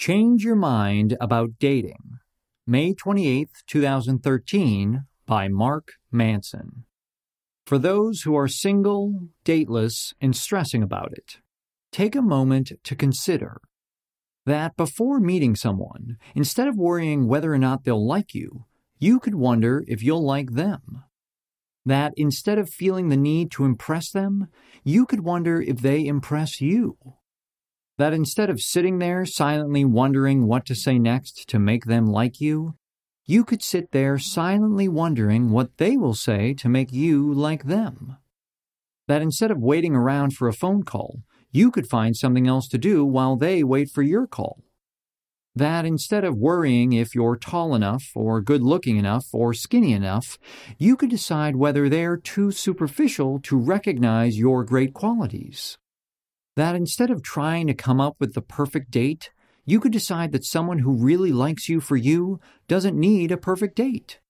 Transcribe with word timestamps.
Change 0.00 0.44
Your 0.44 0.56
Mind 0.56 1.14
About 1.20 1.58
Dating, 1.58 2.20
May 2.66 2.94
28, 2.94 3.50
2013, 3.66 5.04
by 5.26 5.46
Mark 5.48 5.92
Manson. 6.10 6.86
For 7.66 7.76
those 7.76 8.22
who 8.22 8.34
are 8.34 8.48
single, 8.48 9.28
dateless, 9.44 10.14
and 10.18 10.34
stressing 10.34 10.82
about 10.82 11.12
it, 11.12 11.36
take 11.92 12.16
a 12.16 12.22
moment 12.22 12.72
to 12.82 12.96
consider 12.96 13.60
that 14.46 14.74
before 14.74 15.20
meeting 15.20 15.54
someone, 15.54 16.16
instead 16.34 16.66
of 16.66 16.78
worrying 16.78 17.28
whether 17.28 17.52
or 17.52 17.58
not 17.58 17.84
they'll 17.84 18.08
like 18.08 18.34
you, 18.34 18.64
you 18.98 19.20
could 19.20 19.34
wonder 19.34 19.84
if 19.86 20.02
you'll 20.02 20.24
like 20.24 20.52
them. 20.52 21.04
That 21.84 22.14
instead 22.16 22.56
of 22.56 22.70
feeling 22.70 23.10
the 23.10 23.18
need 23.18 23.50
to 23.50 23.66
impress 23.66 24.10
them, 24.10 24.46
you 24.82 25.04
could 25.04 25.20
wonder 25.20 25.60
if 25.60 25.82
they 25.82 26.06
impress 26.06 26.62
you. 26.62 26.96
That 28.00 28.14
instead 28.14 28.48
of 28.48 28.62
sitting 28.62 28.98
there 28.98 29.26
silently 29.26 29.84
wondering 29.84 30.46
what 30.46 30.64
to 30.64 30.74
say 30.74 30.98
next 30.98 31.46
to 31.50 31.58
make 31.58 31.84
them 31.84 32.06
like 32.06 32.40
you, 32.40 32.76
you 33.26 33.44
could 33.44 33.62
sit 33.62 33.90
there 33.90 34.18
silently 34.18 34.88
wondering 34.88 35.50
what 35.50 35.76
they 35.76 35.98
will 35.98 36.14
say 36.14 36.54
to 36.54 36.68
make 36.70 36.94
you 36.94 37.30
like 37.30 37.64
them. 37.64 38.16
That 39.06 39.20
instead 39.20 39.50
of 39.50 39.60
waiting 39.60 39.94
around 39.94 40.32
for 40.32 40.48
a 40.48 40.54
phone 40.54 40.82
call, 40.82 41.18
you 41.52 41.70
could 41.70 41.90
find 41.90 42.16
something 42.16 42.48
else 42.48 42.68
to 42.68 42.78
do 42.78 43.04
while 43.04 43.36
they 43.36 43.62
wait 43.62 43.90
for 43.90 44.00
your 44.00 44.26
call. 44.26 44.64
That 45.54 45.84
instead 45.84 46.24
of 46.24 46.38
worrying 46.38 46.94
if 46.94 47.14
you're 47.14 47.36
tall 47.36 47.74
enough, 47.74 48.12
or 48.14 48.40
good 48.40 48.62
looking 48.62 48.96
enough, 48.96 49.26
or 49.30 49.52
skinny 49.52 49.92
enough, 49.92 50.38
you 50.78 50.96
could 50.96 51.10
decide 51.10 51.56
whether 51.56 51.90
they're 51.90 52.16
too 52.16 52.50
superficial 52.50 53.40
to 53.40 53.58
recognize 53.58 54.38
your 54.38 54.64
great 54.64 54.94
qualities. 54.94 55.76
That 56.56 56.74
instead 56.74 57.10
of 57.10 57.22
trying 57.22 57.66
to 57.68 57.74
come 57.74 58.00
up 58.00 58.16
with 58.18 58.34
the 58.34 58.42
perfect 58.42 58.90
date, 58.90 59.30
you 59.64 59.80
could 59.80 59.92
decide 59.92 60.32
that 60.32 60.44
someone 60.44 60.80
who 60.80 60.92
really 60.92 61.32
likes 61.32 61.68
you 61.68 61.80
for 61.80 61.96
you 61.96 62.40
doesn't 62.68 62.98
need 62.98 63.30
a 63.30 63.36
perfect 63.36 63.76
date. 63.76 64.20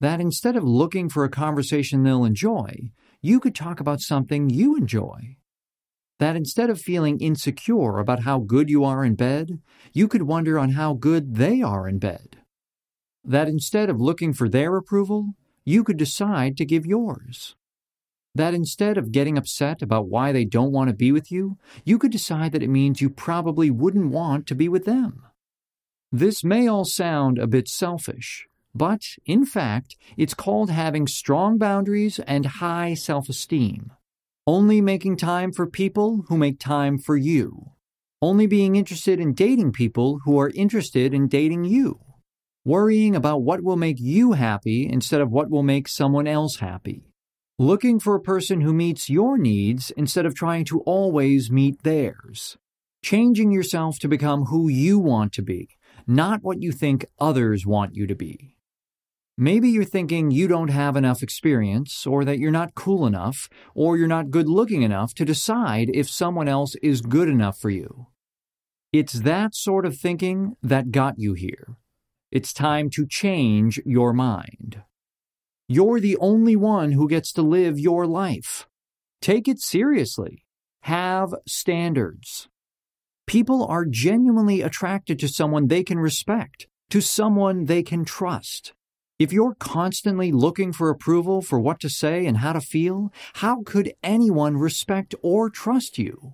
That 0.00 0.20
instead 0.20 0.56
of 0.56 0.64
looking 0.64 1.08
for 1.08 1.24
a 1.24 1.30
conversation 1.30 2.02
they'll 2.02 2.24
enjoy, 2.24 2.92
you 3.20 3.40
could 3.40 3.54
talk 3.54 3.80
about 3.80 4.00
something 4.00 4.48
you 4.48 4.76
enjoy 4.76 5.36
that 6.20 6.36
instead 6.36 6.68
of 6.68 6.78
feeling 6.78 7.18
insecure 7.18 7.98
about 7.98 8.22
how 8.22 8.38
good 8.38 8.68
you 8.68 8.84
are 8.84 9.04
in 9.04 9.14
bed, 9.14 9.58
you 9.94 10.06
could 10.06 10.22
wonder 10.22 10.58
on 10.58 10.72
how 10.72 10.92
good 10.92 11.36
they 11.36 11.62
are 11.62 11.88
in 11.88 11.98
bed. 11.98 12.36
That 13.24 13.48
instead 13.48 13.88
of 13.88 14.00
looking 14.00 14.34
for 14.34 14.46
their 14.46 14.76
approval, 14.76 15.34
you 15.64 15.82
could 15.82 15.96
decide 15.96 16.58
to 16.58 16.66
give 16.66 16.84
yours. 16.84 17.56
That 18.34 18.54
instead 18.54 18.96
of 18.96 19.12
getting 19.12 19.36
upset 19.36 19.82
about 19.82 20.08
why 20.08 20.32
they 20.32 20.44
don't 20.44 20.72
want 20.72 20.88
to 20.88 20.94
be 20.94 21.10
with 21.10 21.32
you, 21.32 21.58
you 21.84 21.98
could 21.98 22.12
decide 22.12 22.52
that 22.52 22.62
it 22.62 22.70
means 22.70 23.00
you 23.00 23.10
probably 23.10 23.70
wouldn't 23.70 24.12
want 24.12 24.46
to 24.46 24.54
be 24.54 24.68
with 24.68 24.84
them. 24.84 25.24
This 26.12 26.44
may 26.44 26.68
all 26.68 26.84
sound 26.84 27.38
a 27.38 27.46
bit 27.46 27.68
selfish, 27.68 28.46
but 28.74 29.02
in 29.26 29.44
fact, 29.44 29.96
it's 30.16 30.34
called 30.34 30.70
having 30.70 31.06
strong 31.06 31.58
boundaries 31.58 32.20
and 32.20 32.46
high 32.46 32.94
self 32.94 33.28
esteem. 33.28 33.92
Only 34.46 34.80
making 34.80 35.16
time 35.16 35.52
for 35.52 35.66
people 35.66 36.24
who 36.28 36.36
make 36.36 36.58
time 36.58 36.98
for 36.98 37.16
you. 37.16 37.72
Only 38.22 38.46
being 38.46 38.76
interested 38.76 39.20
in 39.20 39.34
dating 39.34 39.72
people 39.72 40.20
who 40.24 40.38
are 40.38 40.50
interested 40.50 41.14
in 41.14 41.28
dating 41.28 41.64
you. 41.64 42.00
Worrying 42.64 43.16
about 43.16 43.42
what 43.42 43.62
will 43.62 43.76
make 43.76 43.98
you 43.98 44.32
happy 44.32 44.88
instead 44.88 45.20
of 45.20 45.30
what 45.30 45.50
will 45.50 45.62
make 45.62 45.88
someone 45.88 46.26
else 46.26 46.56
happy. 46.56 47.09
Looking 47.60 48.00
for 48.00 48.14
a 48.14 48.22
person 48.22 48.62
who 48.62 48.72
meets 48.72 49.10
your 49.10 49.36
needs 49.36 49.90
instead 49.90 50.24
of 50.24 50.34
trying 50.34 50.64
to 50.64 50.80
always 50.86 51.50
meet 51.50 51.82
theirs. 51.82 52.56
Changing 53.02 53.52
yourself 53.52 53.98
to 53.98 54.08
become 54.08 54.46
who 54.46 54.68
you 54.68 54.98
want 54.98 55.34
to 55.34 55.42
be, 55.42 55.68
not 56.06 56.42
what 56.42 56.62
you 56.62 56.72
think 56.72 57.04
others 57.18 57.66
want 57.66 57.94
you 57.94 58.06
to 58.06 58.14
be. 58.14 58.56
Maybe 59.36 59.68
you're 59.68 59.84
thinking 59.84 60.30
you 60.30 60.48
don't 60.48 60.70
have 60.70 60.96
enough 60.96 61.22
experience, 61.22 62.06
or 62.06 62.24
that 62.24 62.38
you're 62.38 62.50
not 62.50 62.74
cool 62.74 63.04
enough, 63.04 63.50
or 63.74 63.98
you're 63.98 64.08
not 64.08 64.30
good 64.30 64.48
looking 64.48 64.80
enough 64.80 65.12
to 65.16 65.26
decide 65.26 65.90
if 65.92 66.08
someone 66.08 66.48
else 66.48 66.76
is 66.76 67.02
good 67.02 67.28
enough 67.28 67.58
for 67.58 67.68
you. 67.68 68.06
It's 68.90 69.20
that 69.20 69.54
sort 69.54 69.84
of 69.84 69.98
thinking 69.98 70.56
that 70.62 70.92
got 70.92 71.18
you 71.18 71.34
here. 71.34 71.76
It's 72.30 72.54
time 72.54 72.88
to 72.94 73.06
change 73.06 73.82
your 73.84 74.14
mind. 74.14 74.80
You're 75.72 76.00
the 76.00 76.16
only 76.16 76.56
one 76.56 76.90
who 76.90 77.08
gets 77.08 77.32
to 77.34 77.42
live 77.42 77.78
your 77.78 78.04
life. 78.04 78.66
Take 79.22 79.46
it 79.46 79.60
seriously. 79.60 80.44
Have 80.82 81.32
standards. 81.46 82.48
People 83.28 83.64
are 83.64 83.84
genuinely 83.84 84.62
attracted 84.62 85.20
to 85.20 85.28
someone 85.28 85.68
they 85.68 85.84
can 85.84 86.00
respect, 86.00 86.66
to 86.88 87.00
someone 87.00 87.66
they 87.66 87.84
can 87.84 88.04
trust. 88.04 88.72
If 89.20 89.32
you're 89.32 89.54
constantly 89.60 90.32
looking 90.32 90.72
for 90.72 90.90
approval 90.90 91.40
for 91.40 91.60
what 91.60 91.78
to 91.82 91.88
say 91.88 92.26
and 92.26 92.38
how 92.38 92.54
to 92.54 92.60
feel, 92.60 93.12
how 93.34 93.62
could 93.62 93.92
anyone 94.02 94.56
respect 94.56 95.14
or 95.22 95.50
trust 95.50 95.98
you? 95.98 96.32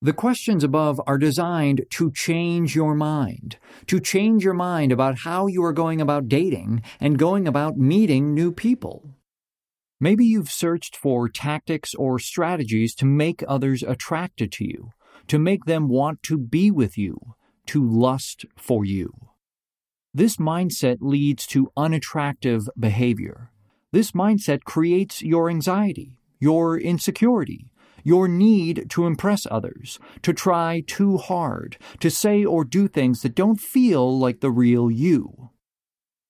The 0.00 0.12
questions 0.12 0.62
above 0.62 1.00
are 1.08 1.18
designed 1.18 1.84
to 1.90 2.12
change 2.12 2.76
your 2.76 2.94
mind, 2.94 3.56
to 3.86 3.98
change 3.98 4.44
your 4.44 4.54
mind 4.54 4.92
about 4.92 5.18
how 5.18 5.48
you 5.48 5.64
are 5.64 5.72
going 5.72 6.00
about 6.00 6.28
dating 6.28 6.82
and 7.00 7.18
going 7.18 7.48
about 7.48 7.76
meeting 7.76 8.32
new 8.32 8.52
people. 8.52 9.10
Maybe 9.98 10.24
you've 10.24 10.52
searched 10.52 10.94
for 10.94 11.28
tactics 11.28 11.94
or 11.94 12.20
strategies 12.20 12.94
to 12.94 13.06
make 13.06 13.42
others 13.48 13.82
attracted 13.82 14.52
to 14.52 14.64
you, 14.64 14.90
to 15.26 15.36
make 15.36 15.64
them 15.64 15.88
want 15.88 16.22
to 16.24 16.38
be 16.38 16.70
with 16.70 16.96
you, 16.96 17.34
to 17.66 17.84
lust 17.84 18.44
for 18.56 18.84
you. 18.84 19.12
This 20.14 20.36
mindset 20.36 20.98
leads 21.00 21.44
to 21.48 21.72
unattractive 21.76 22.68
behavior. 22.78 23.50
This 23.90 24.12
mindset 24.12 24.62
creates 24.62 25.22
your 25.22 25.50
anxiety, 25.50 26.20
your 26.38 26.78
insecurity, 26.78 27.72
your 28.04 28.28
need 28.28 28.86
to 28.90 29.06
impress 29.06 29.46
others, 29.50 29.98
to 30.22 30.32
try 30.32 30.82
too 30.86 31.16
hard, 31.16 31.76
to 32.00 32.10
say 32.10 32.44
or 32.44 32.64
do 32.64 32.88
things 32.88 33.22
that 33.22 33.34
don't 33.34 33.60
feel 33.60 34.18
like 34.18 34.40
the 34.40 34.50
real 34.50 34.90
you. 34.90 35.50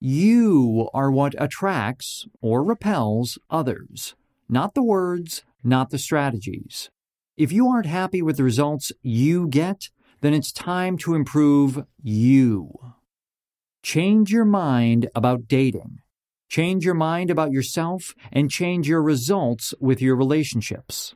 You 0.00 0.88
are 0.92 1.10
what 1.10 1.34
attracts 1.38 2.26
or 2.40 2.64
repels 2.64 3.38
others, 3.48 4.14
not 4.48 4.74
the 4.74 4.82
words, 4.82 5.44
not 5.62 5.90
the 5.90 5.98
strategies. 5.98 6.90
If 7.36 7.52
you 7.52 7.68
aren't 7.68 7.86
happy 7.86 8.20
with 8.20 8.36
the 8.36 8.44
results 8.44 8.92
you 9.02 9.46
get, 9.48 9.90
then 10.20 10.34
it's 10.34 10.52
time 10.52 10.96
to 10.98 11.14
improve 11.14 11.84
you. 12.02 12.72
Change 13.82 14.30
your 14.30 14.44
mind 14.44 15.08
about 15.14 15.48
dating. 15.48 15.98
Change 16.48 16.84
your 16.84 16.94
mind 16.94 17.30
about 17.30 17.50
yourself 17.50 18.14
and 18.30 18.50
change 18.50 18.88
your 18.88 19.02
results 19.02 19.72
with 19.80 20.02
your 20.02 20.16
relationships. 20.16 21.14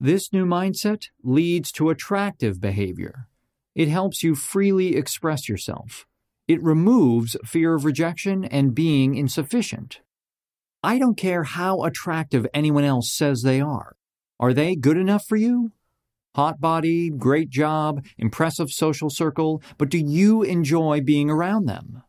This 0.00 0.32
new 0.32 0.46
mindset 0.46 1.06
leads 1.24 1.72
to 1.72 1.90
attractive 1.90 2.60
behavior. 2.60 3.26
It 3.74 3.88
helps 3.88 4.22
you 4.22 4.36
freely 4.36 4.94
express 4.96 5.48
yourself. 5.48 6.06
It 6.46 6.62
removes 6.62 7.36
fear 7.44 7.74
of 7.74 7.84
rejection 7.84 8.44
and 8.44 8.74
being 8.74 9.16
insufficient. 9.16 10.00
I 10.84 10.98
don't 10.98 11.16
care 11.16 11.42
how 11.42 11.82
attractive 11.82 12.46
anyone 12.54 12.84
else 12.84 13.10
says 13.10 13.42
they 13.42 13.60
are. 13.60 13.96
Are 14.38 14.54
they 14.54 14.76
good 14.76 14.96
enough 14.96 15.26
for 15.26 15.36
you? 15.36 15.72
Hot 16.36 16.60
body, 16.60 17.10
great 17.10 17.50
job, 17.50 18.04
impressive 18.16 18.70
social 18.70 19.10
circle, 19.10 19.60
but 19.76 19.88
do 19.88 19.98
you 19.98 20.44
enjoy 20.44 21.00
being 21.00 21.28
around 21.28 21.66
them? 21.66 22.04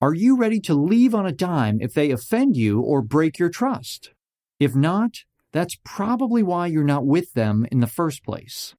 Are 0.00 0.14
you 0.14 0.38
ready 0.38 0.60
to 0.60 0.74
leave 0.74 1.14
on 1.14 1.26
a 1.26 1.32
dime 1.32 1.78
if 1.80 1.92
they 1.92 2.10
offend 2.10 2.56
you 2.56 2.80
or 2.80 3.02
break 3.02 3.38
your 3.38 3.50
trust? 3.50 4.12
If 4.58 4.74
not, 4.74 5.24
that's 5.54 5.78
probably 5.84 6.42
why 6.42 6.66
you're 6.66 6.82
not 6.82 7.06
with 7.06 7.32
them 7.34 7.64
in 7.70 7.78
the 7.78 7.86
first 7.86 8.24
place. 8.24 8.74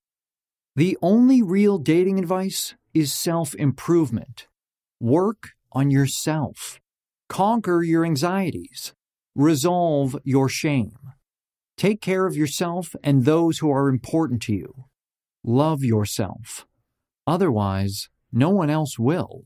The 0.76 0.98
only 1.02 1.42
real 1.42 1.78
dating 1.78 2.20
advice 2.20 2.76
is 2.94 3.14
self 3.14 3.56
improvement. 3.56 4.48
Work 5.00 5.52
on 5.72 5.90
yourself. 5.90 6.82
Conquer 7.30 7.82
your 7.82 8.04
anxieties. 8.04 8.94
Resolve 9.36 10.18
your 10.26 10.50
shame. 10.50 10.98
Take 11.78 12.02
care 12.02 12.26
of 12.26 12.36
yourself 12.36 12.94
and 13.02 13.24
those 13.24 13.60
who 13.60 13.72
are 13.72 13.88
important 13.88 14.42
to 14.44 14.54
you. 14.54 14.86
Love 15.46 15.82
yourself. 15.82 16.68
Otherwise, 17.26 18.10
no 18.34 18.50
one 18.50 18.70
else 18.70 19.00
will. 19.00 19.46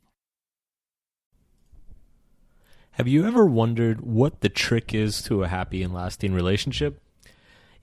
Have 2.93 3.07
you 3.07 3.27
ever 3.27 3.45
wondered 3.45 4.01
what 4.01 4.41
the 4.41 4.49
trick 4.49 4.95
is 4.95 5.21
to 5.23 5.43
a 5.43 5.47
happy 5.47 5.83
and 5.83 5.93
lasting 5.93 6.33
relationship? 6.33 6.99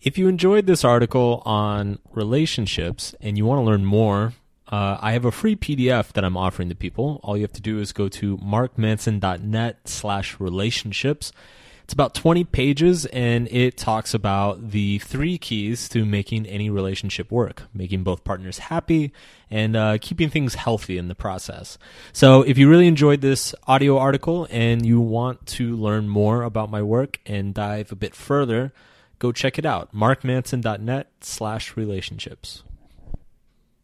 If 0.00 0.19
you 0.19 0.28
enjoyed 0.28 0.66
this 0.66 0.84
article 0.84 1.43
on 1.44 1.98
relationships 2.12 3.14
and 3.20 3.37
you 3.37 3.44
want 3.44 3.60
to 3.60 3.64
learn 3.64 3.84
more, 3.84 4.34
uh, 4.69 4.98
I 5.00 5.12
have 5.12 5.25
a 5.25 5.32
free 5.32 5.56
PDF 5.56 6.12
that 6.12 6.25
I'm 6.25 6.37
offering 6.37 6.69
to 6.69 6.75
people. 6.75 7.20
All 7.22 7.37
you 7.37 7.43
have 7.43 7.52
to 7.52 7.62
do 7.62 7.78
is 7.78 7.93
go 7.93 8.08
to 8.08 8.37
markmanson.net 8.38 9.88
slash 9.88 10.38
relationships 10.40 11.32
It's 11.87 11.93
about 11.93 12.14
20 12.14 12.43
pages 12.43 13.06
and 13.06 13.46
it 13.46 13.76
talks 13.76 14.12
about 14.12 14.72
the 14.72 14.98
three 14.98 15.38
keys 15.38 15.88
to 15.90 16.04
making 16.04 16.44
any 16.46 16.69
relationship 16.69 17.31
work, 17.31 17.62
making 17.72 18.02
both 18.02 18.25
partners 18.25 18.58
happy 18.58 19.12
and 19.52 19.76
uh, 19.76 19.99
keeping 20.00 20.28
things 20.28 20.56
healthy 20.56 20.99
in 20.99 21.06
the 21.06 21.14
process. 21.14 21.78
So, 22.12 22.42
if 22.42 22.58
you 22.58 22.69
really 22.69 22.88
enjoyed 22.88 23.20
this 23.20 23.54
audio 23.69 23.99
article 23.99 24.49
and 24.50 24.84
you 24.84 25.00
want 25.00 25.46
to 25.46 25.76
learn 25.76 26.08
more 26.08 26.42
about 26.42 26.72
my 26.72 26.82
work 26.82 27.20
and 27.25 27.54
dive 27.54 27.92
a 27.92 27.96
bit 27.96 28.16
further, 28.16 28.72
go 29.18 29.32
check 29.32 29.58
it 29.58 29.66
out. 29.66 29.94
markmanson.net 29.94 31.10
slash 31.20 31.76
relationships 31.76 32.62